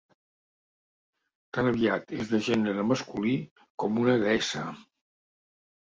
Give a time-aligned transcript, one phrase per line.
[1.57, 3.35] Tan aviat és de gènere masculí
[3.85, 4.65] com una deessa.